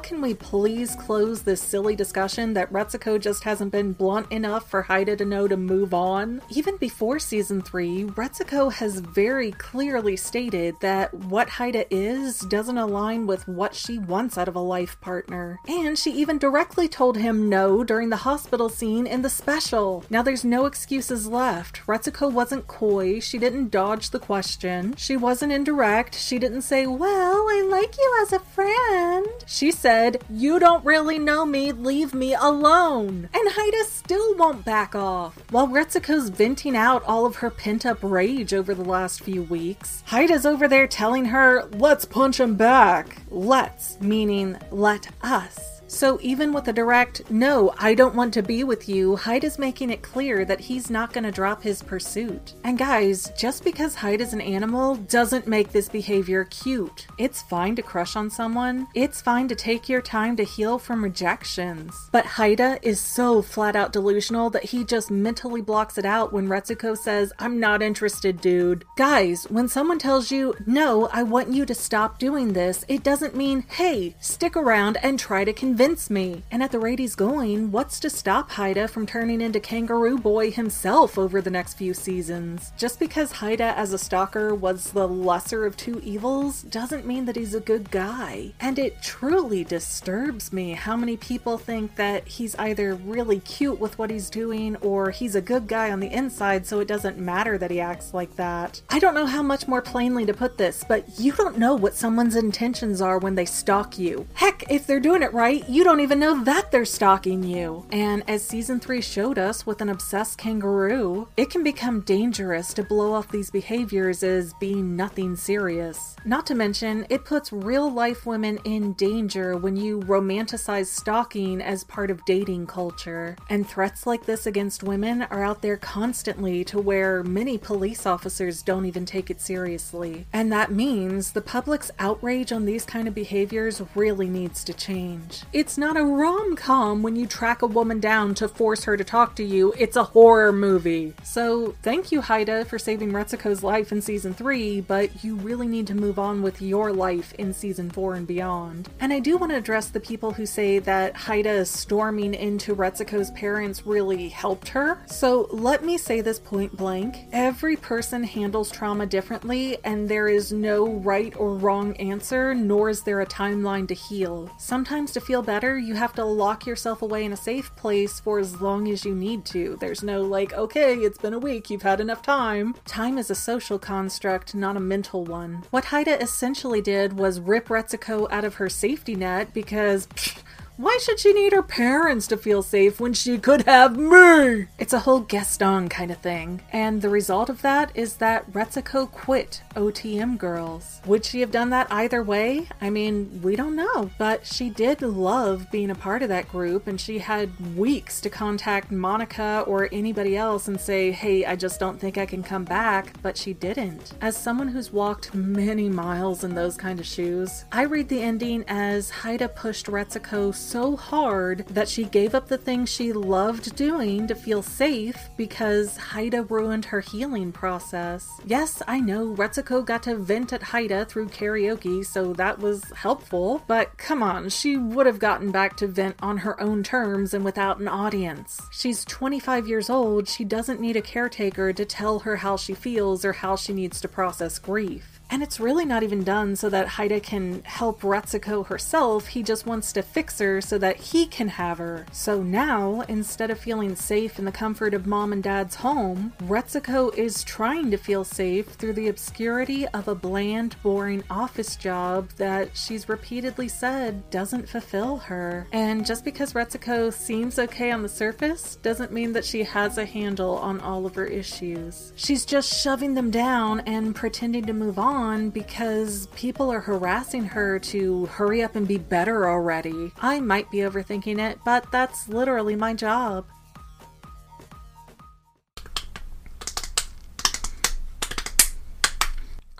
can 0.00 0.20
we 0.20 0.34
please 0.34 0.96
close 0.96 1.42
this 1.42 1.60
silly 1.60 1.94
discussion 1.94 2.54
that 2.54 2.72
Retsuko 2.72 3.20
just 3.20 3.44
hasn't 3.44 3.72
been 3.72 3.92
blunt 3.92 4.30
enough 4.32 4.68
for 4.68 4.82
Haida 4.82 5.16
to 5.16 5.24
know 5.24 5.46
to 5.46 5.56
move 5.56 5.94
on? 5.94 6.40
Even 6.50 6.76
before 6.78 7.18
season 7.18 7.60
3, 7.60 8.04
Retsuko 8.04 8.72
has 8.72 9.00
very 9.00 9.52
clearly 9.52 10.16
stated 10.16 10.74
that 10.80 11.12
what 11.12 11.48
Haida 11.48 11.84
is 11.94 12.40
doesn't 12.40 12.78
align 12.78 13.26
with 13.26 13.46
what 13.46 13.74
she 13.74 13.98
wants 13.98 14.38
out 14.38 14.48
of 14.48 14.56
a 14.56 14.60
life 14.60 15.00
partner. 15.00 15.58
And 15.68 15.98
she 15.98 16.12
even 16.12 16.38
directly 16.38 16.88
told 16.88 17.16
him 17.16 17.48
no 17.48 17.84
during 17.84 18.08
the 18.08 18.16
hospital 18.16 18.68
scene 18.68 19.06
in 19.06 19.22
the 19.22 19.30
special. 19.30 20.04
Now 20.10 20.22
there's 20.22 20.44
no 20.44 20.66
excuses 20.66 21.26
left. 21.26 21.86
Retsuko 21.86 22.32
wasn't 22.32 22.66
coy, 22.66 23.20
she 23.20 23.38
didn't 23.38 23.70
dodge 23.70 24.10
the 24.10 24.18
question, 24.18 24.94
she 24.96 25.16
wasn't 25.16 25.52
indirect, 25.52 26.14
she 26.14 26.38
didn't 26.38 26.62
say, 26.62 26.86
Well, 26.86 27.46
I 27.48 27.66
like 27.68 27.96
you 27.98 28.18
as 28.22 28.32
a 28.32 28.40
friend. 28.40 29.26
She 29.46 29.70
said, 29.70 29.89
You 30.30 30.60
don't 30.60 30.84
really 30.84 31.18
know 31.18 31.44
me, 31.44 31.72
leave 31.72 32.14
me 32.14 32.34
alone. 32.34 33.28
And 33.34 33.48
Haida 33.50 33.84
still 33.84 34.36
won't 34.36 34.64
back 34.64 34.94
off. 34.94 35.36
While 35.50 35.66
Retsuko's 35.66 36.28
venting 36.28 36.76
out 36.76 37.02
all 37.04 37.26
of 37.26 37.36
her 37.36 37.50
pent 37.50 37.84
up 37.84 37.98
rage 38.02 38.54
over 38.54 38.72
the 38.72 38.84
last 38.84 39.22
few 39.22 39.42
weeks, 39.42 40.04
Haida's 40.06 40.46
over 40.46 40.68
there 40.68 40.86
telling 40.86 41.24
her, 41.26 41.64
Let's 41.72 42.04
punch 42.04 42.38
him 42.38 42.54
back. 42.54 43.16
Let's, 43.30 44.00
meaning 44.00 44.58
let 44.70 45.08
us. 45.22 45.69
So 45.90 46.20
even 46.22 46.52
with 46.52 46.68
a 46.68 46.72
direct, 46.72 47.28
no, 47.32 47.74
I 47.76 47.94
don't 47.94 48.14
want 48.14 48.32
to 48.34 48.44
be 48.44 48.62
with 48.62 48.88
you, 48.88 49.16
Haida 49.16 49.48
is 49.48 49.58
making 49.58 49.90
it 49.90 50.02
clear 50.02 50.44
that 50.44 50.60
he's 50.60 50.88
not 50.88 51.12
going 51.12 51.24
to 51.24 51.32
drop 51.32 51.64
his 51.64 51.82
pursuit. 51.82 52.54
And 52.62 52.78
guys, 52.78 53.32
just 53.36 53.64
because 53.64 53.96
Haida 53.96 54.22
is 54.22 54.32
an 54.32 54.40
animal 54.40 54.94
doesn't 54.94 55.48
make 55.48 55.72
this 55.72 55.88
behavior 55.88 56.44
cute. 56.44 57.08
It's 57.18 57.42
fine 57.42 57.74
to 57.74 57.82
crush 57.82 58.14
on 58.14 58.30
someone, 58.30 58.86
it's 58.94 59.20
fine 59.20 59.48
to 59.48 59.56
take 59.56 59.88
your 59.88 60.00
time 60.00 60.36
to 60.36 60.44
heal 60.44 60.78
from 60.78 61.02
rejections. 61.02 62.08
But 62.12 62.24
Haida 62.24 62.78
is 62.82 63.00
so 63.00 63.42
flat 63.42 63.74
out 63.74 63.92
delusional 63.92 64.48
that 64.50 64.66
he 64.66 64.84
just 64.84 65.10
mentally 65.10 65.60
blocks 65.60 65.98
it 65.98 66.04
out 66.04 66.32
when 66.32 66.46
Retsuko 66.46 66.96
says, 66.96 67.32
I'm 67.40 67.58
not 67.58 67.82
interested, 67.82 68.40
dude. 68.40 68.84
Guys, 68.96 69.44
when 69.50 69.66
someone 69.66 69.98
tells 69.98 70.30
you, 70.30 70.54
no, 70.66 71.08
I 71.12 71.24
want 71.24 71.48
you 71.50 71.66
to 71.66 71.74
stop 71.74 72.20
doing 72.20 72.52
this, 72.52 72.84
it 72.86 73.02
doesn't 73.02 73.34
mean, 73.34 73.64
hey, 73.70 74.14
stick 74.20 74.56
around 74.56 74.96
and 75.02 75.18
try 75.18 75.44
to 75.44 75.52
convince 75.52 75.79
me. 76.10 76.42
And 76.50 76.62
at 76.62 76.72
the 76.72 76.78
rate 76.78 76.98
he's 76.98 77.14
going, 77.14 77.72
what's 77.72 78.00
to 78.00 78.10
stop 78.10 78.50
Haida 78.50 78.86
from 78.86 79.06
turning 79.06 79.40
into 79.40 79.60
Kangaroo 79.60 80.18
Boy 80.18 80.50
himself 80.50 81.16
over 81.16 81.40
the 81.40 81.48
next 81.48 81.78
few 81.78 81.94
seasons? 81.94 82.70
Just 82.76 83.00
because 83.00 83.32
Haida 83.32 83.78
as 83.78 83.94
a 83.94 83.98
stalker 83.98 84.54
was 84.54 84.92
the 84.92 85.08
lesser 85.08 85.64
of 85.64 85.78
two 85.78 85.98
evils 86.04 86.64
doesn't 86.64 87.06
mean 87.06 87.24
that 87.24 87.36
he's 87.36 87.54
a 87.54 87.60
good 87.60 87.90
guy. 87.90 88.52
And 88.60 88.78
it 88.78 89.00
truly 89.00 89.64
disturbs 89.64 90.52
me 90.52 90.72
how 90.72 90.98
many 90.98 91.16
people 91.16 91.56
think 91.56 91.96
that 91.96 92.28
he's 92.28 92.54
either 92.56 92.94
really 92.94 93.40
cute 93.40 93.80
with 93.80 93.98
what 93.98 94.10
he's 94.10 94.28
doing 94.28 94.76
or 94.82 95.10
he's 95.10 95.34
a 95.34 95.40
good 95.40 95.66
guy 95.66 95.90
on 95.90 96.00
the 96.00 96.12
inside, 96.12 96.66
so 96.66 96.80
it 96.80 96.88
doesn't 96.88 97.16
matter 97.16 97.56
that 97.56 97.70
he 97.70 97.80
acts 97.80 98.12
like 98.12 98.36
that. 98.36 98.82
I 98.90 98.98
don't 98.98 99.14
know 99.14 99.24
how 99.24 99.42
much 99.42 99.66
more 99.66 99.80
plainly 99.80 100.26
to 100.26 100.34
put 100.34 100.58
this, 100.58 100.84
but 100.86 101.18
you 101.18 101.32
don't 101.32 101.56
know 101.56 101.74
what 101.74 101.94
someone's 101.94 102.36
intentions 102.36 103.00
are 103.00 103.18
when 103.18 103.34
they 103.34 103.46
stalk 103.46 103.98
you. 103.98 104.26
Heck, 104.34 104.70
if 104.70 104.86
they're 104.86 105.00
doing 105.00 105.22
it 105.22 105.32
right, 105.32 105.64
you 105.70 105.84
don't 105.84 106.00
even 106.00 106.18
know 106.18 106.42
that 106.42 106.72
they're 106.72 106.84
stalking 106.84 107.44
you. 107.44 107.86
And 107.92 108.24
as 108.28 108.44
season 108.44 108.80
3 108.80 109.00
showed 109.00 109.38
us 109.38 109.64
with 109.64 109.80
an 109.80 109.88
obsessed 109.88 110.36
kangaroo, 110.36 111.28
it 111.36 111.48
can 111.48 111.62
become 111.62 112.00
dangerous 112.00 112.74
to 112.74 112.82
blow 112.82 113.12
off 113.12 113.30
these 113.30 113.52
behaviors 113.52 114.24
as 114.24 114.52
being 114.54 114.96
nothing 114.96 115.36
serious. 115.36 116.16
Not 116.24 116.44
to 116.46 116.56
mention, 116.56 117.06
it 117.08 117.24
puts 117.24 117.52
real 117.52 117.88
life 117.88 118.26
women 118.26 118.58
in 118.64 118.94
danger 118.94 119.56
when 119.56 119.76
you 119.76 120.00
romanticize 120.00 120.86
stalking 120.86 121.62
as 121.62 121.84
part 121.84 122.10
of 122.10 122.24
dating 122.24 122.66
culture. 122.66 123.36
And 123.48 123.64
threats 123.64 124.08
like 124.08 124.26
this 124.26 124.46
against 124.46 124.82
women 124.82 125.22
are 125.22 125.44
out 125.44 125.62
there 125.62 125.76
constantly 125.76 126.64
to 126.64 126.80
where 126.80 127.22
many 127.22 127.58
police 127.58 128.06
officers 128.06 128.62
don't 128.62 128.86
even 128.86 129.06
take 129.06 129.30
it 129.30 129.40
seriously. 129.40 130.26
And 130.32 130.50
that 130.50 130.72
means 130.72 131.30
the 131.30 131.40
public's 131.40 131.92
outrage 132.00 132.50
on 132.50 132.64
these 132.64 132.84
kind 132.84 133.06
of 133.06 133.14
behaviors 133.14 133.80
really 133.94 134.28
needs 134.28 134.64
to 134.64 134.74
change. 134.74 135.44
It's 135.60 135.76
not 135.76 135.98
a 135.98 136.02
rom 136.02 136.56
com 136.56 137.02
when 137.02 137.16
you 137.16 137.26
track 137.26 137.60
a 137.60 137.66
woman 137.66 138.00
down 138.00 138.34
to 138.36 138.48
force 138.48 138.84
her 138.84 138.96
to 138.96 139.04
talk 139.04 139.36
to 139.36 139.44
you, 139.44 139.74
it's 139.76 139.94
a 139.94 140.04
horror 140.04 140.52
movie. 140.52 141.12
So, 141.22 141.74
thank 141.82 142.10
you, 142.10 142.22
Haida, 142.22 142.64
for 142.64 142.78
saving 142.78 143.12
Retsuko's 143.12 143.62
life 143.62 143.92
in 143.92 144.00
season 144.00 144.32
3, 144.32 144.80
but 144.80 145.22
you 145.22 145.36
really 145.36 145.66
need 145.66 145.86
to 145.88 145.94
move 145.94 146.18
on 146.18 146.40
with 146.40 146.62
your 146.62 146.94
life 146.94 147.34
in 147.34 147.52
season 147.52 147.90
4 147.90 148.14
and 148.14 148.26
beyond. 148.26 148.88
And 149.00 149.12
I 149.12 149.18
do 149.18 149.36
want 149.36 149.52
to 149.52 149.58
address 149.58 149.88
the 149.88 150.00
people 150.00 150.32
who 150.32 150.46
say 150.46 150.78
that 150.78 151.14
Haida 151.14 151.66
storming 151.66 152.32
into 152.32 152.74
Retsuko's 152.74 153.30
parents 153.32 153.84
really 153.84 154.30
helped 154.30 154.68
her. 154.68 155.02
So, 155.08 155.46
let 155.50 155.84
me 155.84 155.98
say 155.98 156.22
this 156.22 156.38
point 156.38 156.74
blank 156.74 157.26
every 157.34 157.76
person 157.76 158.24
handles 158.24 158.70
trauma 158.70 159.04
differently, 159.04 159.76
and 159.84 160.08
there 160.08 160.28
is 160.28 160.54
no 160.54 160.88
right 160.88 161.34
or 161.36 161.52
wrong 161.52 161.94
answer, 161.98 162.54
nor 162.54 162.88
is 162.88 163.02
there 163.02 163.20
a 163.20 163.26
timeline 163.26 163.86
to 163.88 163.94
heal. 163.94 164.50
Sometimes 164.56 165.12
to 165.12 165.20
feel 165.20 165.42
better, 165.50 165.76
you 165.76 165.96
have 165.96 166.12
to 166.12 166.24
lock 166.24 166.64
yourself 166.64 167.02
away 167.02 167.24
in 167.24 167.32
a 167.32 167.36
safe 167.36 167.74
place 167.74 168.20
for 168.20 168.38
as 168.38 168.60
long 168.60 168.86
as 168.86 169.04
you 169.04 169.16
need 169.16 169.44
to. 169.44 169.76
There's 169.80 170.00
no 170.00 170.22
like, 170.22 170.52
okay, 170.52 170.94
it's 170.94 171.18
been 171.18 171.34
a 171.34 171.40
week, 171.40 171.70
you've 171.70 171.82
had 171.82 172.00
enough 172.00 172.22
time. 172.22 172.76
Time 172.86 173.18
is 173.18 173.32
a 173.32 173.34
social 173.34 173.76
construct, 173.76 174.54
not 174.54 174.76
a 174.76 174.80
mental 174.94 175.24
one. 175.24 175.64
What 175.70 175.86
Haida 175.86 176.22
essentially 176.22 176.80
did 176.80 177.18
was 177.18 177.40
rip 177.40 177.66
Retsuko 177.66 178.28
out 178.30 178.44
of 178.44 178.54
her 178.54 178.68
safety 178.68 179.16
net 179.16 179.52
because. 179.52 180.06
Pfft, 180.06 180.44
why 180.80 180.96
should 180.98 181.20
she 181.20 181.34
need 181.34 181.52
her 181.52 181.62
parents 181.62 182.26
to 182.26 182.38
feel 182.38 182.62
safe 182.62 182.98
when 182.98 183.12
she 183.12 183.36
could 183.36 183.66
have 183.66 183.98
me? 183.98 184.66
It's 184.78 184.94
a 184.94 185.00
whole 185.00 185.20
Gaston 185.20 185.90
kind 185.90 186.10
of 186.10 186.16
thing. 186.18 186.62
And 186.72 187.02
the 187.02 187.10
result 187.10 187.50
of 187.50 187.60
that 187.60 187.90
is 187.94 188.16
that 188.16 188.50
Retsuko 188.50 189.10
quit 189.10 189.62
OTM 189.76 190.38
Girls. 190.38 191.02
Would 191.04 191.26
she 191.26 191.40
have 191.40 191.50
done 191.50 191.68
that 191.68 191.86
either 191.92 192.22
way? 192.22 192.66
I 192.80 192.88
mean, 192.88 193.42
we 193.42 193.56
don't 193.56 193.76
know. 193.76 194.10
But 194.16 194.46
she 194.46 194.70
did 194.70 195.02
love 195.02 195.70
being 195.70 195.90
a 195.90 195.94
part 195.94 196.22
of 196.22 196.30
that 196.30 196.48
group, 196.48 196.86
and 196.86 196.98
she 196.98 197.18
had 197.18 197.76
weeks 197.76 198.18
to 198.22 198.30
contact 198.30 198.90
Monica 198.90 199.64
or 199.66 199.90
anybody 199.92 200.34
else 200.34 200.66
and 200.66 200.80
say, 200.80 201.10
hey, 201.10 201.44
I 201.44 201.56
just 201.56 201.78
don't 201.78 202.00
think 202.00 202.16
I 202.16 202.24
can 202.24 202.42
come 202.42 202.64
back. 202.64 203.20
But 203.20 203.36
she 203.36 203.52
didn't. 203.52 204.14
As 204.22 204.34
someone 204.34 204.68
who's 204.68 204.94
walked 204.94 205.34
many 205.34 205.90
miles 205.90 206.42
in 206.42 206.54
those 206.54 206.78
kind 206.78 206.98
of 206.98 207.04
shoes, 207.04 207.66
I 207.70 207.82
read 207.82 208.08
the 208.08 208.22
ending 208.22 208.64
as 208.66 209.10
Haida 209.10 209.48
pushed 209.48 209.84
Retsuko 209.84 210.54
so 210.70 210.94
hard 210.94 211.66
that 211.66 211.88
she 211.88 212.04
gave 212.04 212.32
up 212.32 212.46
the 212.46 212.56
things 212.56 212.88
she 212.88 213.12
loved 213.12 213.74
doing 213.74 214.28
to 214.28 214.36
feel 214.36 214.62
safe 214.62 215.28
because 215.36 215.96
Haida 215.96 216.44
ruined 216.44 216.84
her 216.84 217.00
healing 217.00 217.50
process. 217.50 218.30
Yes, 218.46 218.80
I 218.86 219.00
know 219.00 219.34
Retsuko 219.34 219.84
got 219.84 220.04
to 220.04 220.14
vent 220.14 220.52
at 220.52 220.62
Haida 220.62 221.06
through 221.06 221.30
karaoke, 221.30 222.06
so 222.06 222.32
that 222.34 222.60
was 222.60 222.84
helpful, 222.94 223.64
but 223.66 223.98
come 223.98 224.22
on, 224.22 224.48
she 224.48 224.76
would 224.76 225.06
have 225.06 225.18
gotten 225.18 225.50
back 225.50 225.76
to 225.78 225.88
vent 225.88 226.14
on 226.22 226.38
her 226.38 226.60
own 226.60 226.84
terms 226.84 227.34
and 227.34 227.44
without 227.44 227.80
an 227.80 227.88
audience. 227.88 228.60
She's 228.70 229.04
25 229.06 229.66
years 229.66 229.90
old, 229.90 230.28
she 230.28 230.44
doesn't 230.44 230.80
need 230.80 230.94
a 230.94 231.02
caretaker 231.02 231.72
to 231.72 231.84
tell 231.84 232.20
her 232.20 232.36
how 232.36 232.56
she 232.56 232.74
feels 232.74 233.24
or 233.24 233.32
how 233.32 233.56
she 233.56 233.72
needs 233.72 234.00
to 234.02 234.08
process 234.08 234.60
grief. 234.60 235.19
And 235.30 235.44
it's 235.44 235.60
really 235.60 235.84
not 235.84 236.02
even 236.02 236.24
done 236.24 236.56
so 236.56 236.68
that 236.70 236.88
Haida 236.88 237.20
can 237.20 237.62
help 237.62 238.00
Retsuko 238.00 238.66
herself, 238.66 239.28
he 239.28 239.44
just 239.44 239.64
wants 239.64 239.92
to 239.92 240.02
fix 240.02 240.40
her 240.40 240.60
so 240.60 240.76
that 240.78 240.96
he 240.96 241.26
can 241.26 241.46
have 241.48 241.78
her. 241.78 242.04
So 242.10 242.42
now, 242.42 243.02
instead 243.02 243.50
of 243.50 243.58
feeling 243.60 243.94
safe 243.94 244.40
in 244.40 244.44
the 244.44 244.50
comfort 244.50 244.92
of 244.92 245.06
mom 245.06 245.32
and 245.32 245.42
dad's 245.42 245.76
home, 245.76 246.32
Retsuko 246.42 247.16
is 247.16 247.44
trying 247.44 247.92
to 247.92 247.96
feel 247.96 248.24
safe 248.24 248.66
through 248.66 248.94
the 248.94 249.06
obscurity 249.06 249.86
of 249.88 250.08
a 250.08 250.16
bland, 250.16 250.74
boring 250.82 251.22
office 251.30 251.76
job 251.76 252.30
that 252.30 252.76
she's 252.76 253.08
repeatedly 253.08 253.68
said 253.68 254.28
doesn't 254.30 254.68
fulfill 254.68 255.18
her. 255.18 255.68
And 255.70 256.04
just 256.04 256.24
because 256.24 256.54
Retsuko 256.54 257.12
seems 257.12 257.58
okay 257.58 257.92
on 257.92 258.02
the 258.02 258.08
surface 258.08 258.76
doesn't 258.76 259.12
mean 259.12 259.32
that 259.34 259.44
she 259.44 259.62
has 259.62 259.96
a 259.96 260.04
handle 260.04 260.56
on 260.56 260.80
all 260.80 261.06
of 261.06 261.14
her 261.14 261.26
issues. 261.26 262.12
She's 262.16 262.44
just 262.44 262.82
shoving 262.82 263.14
them 263.14 263.30
down 263.30 263.80
and 263.80 264.14
pretending 264.14 264.64
to 264.64 264.72
move 264.72 264.98
on 264.98 265.19
on 265.20 265.50
because 265.50 266.26
people 266.34 266.70
are 266.72 266.80
harassing 266.80 267.44
her 267.44 267.78
to 267.78 268.26
hurry 268.26 268.62
up 268.62 268.74
and 268.74 268.88
be 268.88 268.98
better 268.98 269.48
already. 269.48 270.12
I 270.20 270.40
might 270.40 270.70
be 270.70 270.78
overthinking 270.78 271.38
it, 271.38 271.58
but 271.64 271.92
that's 271.92 272.28
literally 272.28 272.74
my 272.74 272.94
job. 272.94 273.46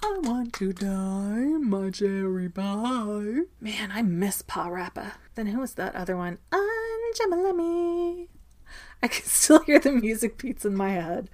I 0.03 0.19
want 0.23 0.53
to 0.55 0.73
die, 0.73 1.57
my 1.59 1.91
cherry 1.91 2.49
pie. 2.49 3.45
Man, 3.61 3.91
I 3.93 4.03
miss 4.03 4.43
PaRappa. 4.43 5.13
Then 5.35 5.47
who 5.47 5.61
was 5.61 5.75
that 5.75 5.95
other 5.95 6.17
one? 6.17 6.39
Anjamalami. 6.53 8.29
I 9.03 9.09
can 9.09 9.25
still 9.27 9.61
hear 9.61 9.79
the 9.79 9.93
music 9.93 10.39
beats 10.39 10.65
in 10.65 10.77
my 10.77 10.91
head. 10.91 11.31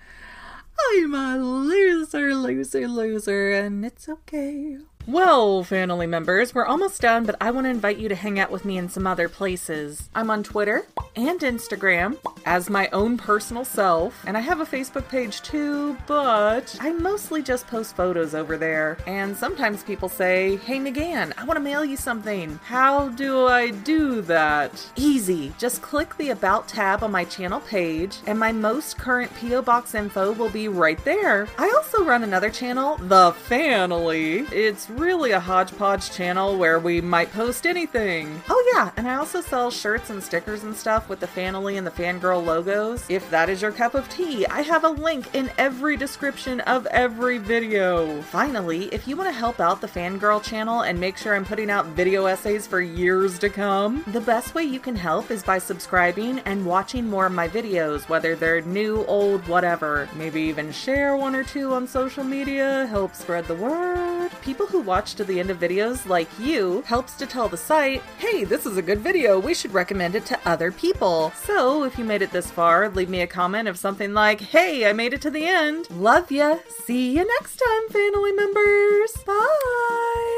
I'm 0.78 1.14
a 1.14 1.36
loser, 1.38 2.34
loser, 2.34 2.88
loser, 2.88 3.52
and 3.52 3.84
it's 3.84 4.08
okay. 4.08 4.78
Well, 5.08 5.62
family 5.62 6.08
members, 6.08 6.52
we're 6.52 6.66
almost 6.66 7.00
done, 7.00 7.26
but 7.26 7.36
I 7.40 7.52
want 7.52 7.66
to 7.66 7.70
invite 7.70 7.98
you 7.98 8.08
to 8.08 8.16
hang 8.16 8.40
out 8.40 8.50
with 8.50 8.64
me 8.64 8.76
in 8.76 8.88
some 8.88 9.06
other 9.06 9.28
places. 9.28 10.08
I'm 10.16 10.30
on 10.30 10.42
Twitter 10.42 10.84
and 11.14 11.38
Instagram 11.38 12.18
as 12.44 12.68
my 12.68 12.88
own 12.88 13.16
personal 13.16 13.64
self, 13.64 14.20
and 14.26 14.36
I 14.36 14.40
have 14.40 14.60
a 14.60 14.66
Facebook 14.66 15.08
page 15.08 15.42
too, 15.42 15.96
but 16.08 16.76
I 16.80 16.90
mostly 16.90 17.40
just 17.40 17.68
post 17.68 17.94
photos 17.94 18.34
over 18.34 18.56
there. 18.56 18.98
And 19.06 19.36
sometimes 19.36 19.84
people 19.84 20.08
say, 20.08 20.56
Hey, 20.56 20.80
Megan, 20.80 21.32
I 21.38 21.44
want 21.44 21.56
to 21.56 21.62
mail 21.62 21.84
you 21.84 21.96
something. 21.96 22.58
How 22.64 23.08
do 23.10 23.46
I 23.46 23.70
do 23.70 24.22
that? 24.22 24.90
Easy. 24.96 25.52
Just 25.56 25.82
click 25.82 26.16
the 26.16 26.30
About 26.30 26.66
tab 26.66 27.04
on 27.04 27.12
my 27.12 27.24
channel 27.24 27.60
page, 27.60 28.18
and 28.26 28.40
my 28.40 28.50
most 28.50 28.98
current 28.98 29.32
P.O. 29.36 29.62
Box 29.62 29.94
info 29.94 30.32
will 30.32 30.50
be 30.50 30.66
right 30.66 31.02
there. 31.04 31.46
I 31.58 31.72
also 31.76 32.04
run 32.04 32.24
another 32.24 32.50
channel, 32.50 32.96
The 32.96 33.30
Fanily. 33.48 34.50
It's 34.50 34.90
really 34.96 35.32
a 35.32 35.40
hodgepodge 35.40 36.10
channel 36.10 36.56
where 36.56 36.78
we 36.78 37.00
might 37.00 37.32
post 37.32 37.66
anything. 37.66 38.42
Oh, 38.48 38.72
yeah, 38.74 38.90
and 38.96 39.08
I 39.08 39.16
also 39.16 39.40
sell 39.40 39.70
shirts 39.70 40.10
and 40.10 40.22
stickers 40.22 40.64
and 40.64 40.74
stuff 40.74 41.08
with 41.08 41.20
the 41.20 41.26
Fanily 41.26 41.76
and 41.76 41.86
the 41.86 41.90
Fangirl 41.90 42.44
logos. 42.44 43.04
If 43.08 43.28
that 43.30 43.48
is 43.48 43.62
your 43.62 43.72
cup 43.72 43.94
of 43.94 44.08
tea, 44.08 44.46
I 44.46 44.62
have 44.62 44.84
a 44.84 44.88
link 44.88 45.34
in 45.34 45.50
every 45.58 45.96
description 45.96 46.60
of 46.62 46.86
every 46.86 47.38
video. 47.38 48.22
Finally, 48.22 48.86
if 48.86 49.06
you 49.06 49.16
want 49.16 49.28
to 49.28 49.38
help 49.38 49.60
out 49.60 49.80
the 49.80 49.86
Fangirl 49.86 50.42
channel 50.42 50.82
and 50.82 50.98
make 50.98 51.16
sure 51.16 51.34
I'm 51.34 51.44
putting 51.44 51.70
out 51.70 51.86
video 51.86 52.26
essays 52.26 52.66
for 52.66 52.80
years 52.80 53.38
to 53.40 53.48
come, 53.48 54.04
the 54.08 54.20
best 54.20 54.54
way 54.54 54.64
you 54.64 54.80
can 54.80 54.96
help 54.96 55.30
is 55.30 55.42
by 55.42 55.58
subscribing 55.58 56.40
and 56.40 56.64
watching 56.64 57.08
more 57.08 57.26
of 57.26 57.32
my 57.32 57.48
videos, 57.48 58.08
whether 58.08 58.34
they're 58.34 58.62
new, 58.62 59.04
old, 59.04 59.46
whatever. 59.46 60.08
Maybe 60.14 60.42
even 60.42 60.72
share 60.72 61.16
one 61.16 61.34
or 61.34 61.44
two 61.44 61.74
on 61.74 61.86
social 61.86 62.24
media, 62.24 62.86
help 62.86 63.14
spread 63.14 63.46
the 63.46 63.54
word. 63.54 64.30
People 64.42 64.66
who 64.66 64.80
watch 64.86 65.14
to 65.16 65.24
the 65.24 65.38
end 65.40 65.50
of 65.50 65.58
videos, 65.58 66.06
like 66.06 66.28
you, 66.38 66.82
helps 66.86 67.14
to 67.16 67.26
tell 67.26 67.48
the 67.48 67.56
site, 67.56 68.02
hey, 68.18 68.44
this 68.44 68.64
is 68.64 68.76
a 68.76 68.82
good 68.82 69.00
video, 69.00 69.38
we 69.38 69.52
should 69.52 69.74
recommend 69.74 70.14
it 70.14 70.24
to 70.26 70.38
other 70.48 70.70
people. 70.70 71.32
So 71.36 71.84
if 71.84 71.98
you 71.98 72.04
made 72.04 72.22
it 72.22 72.32
this 72.32 72.50
far, 72.50 72.88
leave 72.88 73.10
me 73.10 73.20
a 73.20 73.26
comment 73.26 73.68
of 73.68 73.78
something 73.78 74.14
like, 74.14 74.40
hey, 74.40 74.88
I 74.88 74.92
made 74.92 75.12
it 75.12 75.20
to 75.22 75.30
the 75.30 75.46
end. 75.46 75.90
Love 75.90 76.30
ya. 76.30 76.58
See 76.84 77.16
you 77.16 77.26
next 77.26 77.56
time, 77.56 77.88
family 77.90 78.32
members. 78.32 79.12
Bye. 79.26 80.35